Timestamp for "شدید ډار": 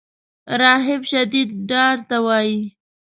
1.11-1.97